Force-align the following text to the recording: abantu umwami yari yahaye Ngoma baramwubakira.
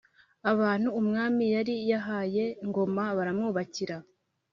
abantu 0.51 0.87
umwami 0.99 1.43
yari 1.55 1.75
yahaye 1.91 2.43
Ngoma 2.67 3.03
baramwubakira. 3.17 3.97